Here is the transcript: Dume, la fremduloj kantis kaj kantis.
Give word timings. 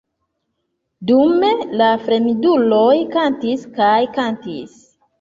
Dume, 1.11 1.51
la 1.83 1.91
fremduloj 2.07 2.91
kantis 3.15 3.71
kaj 3.81 3.95
kantis. 4.21 4.79